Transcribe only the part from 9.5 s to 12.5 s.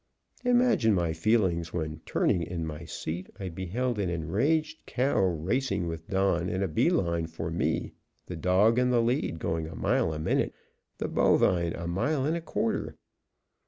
a mile a minute, the bovine a mile and a